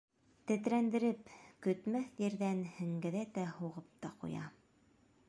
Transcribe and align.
Тетрәндереп, 0.51 1.29
көтмәҫ 1.67 2.17
ерҙән 2.25 2.65
һеңгәҙәтә 2.79 3.47
һуғып 3.59 3.95
та 4.07 4.15
ҡуя. 4.25 4.49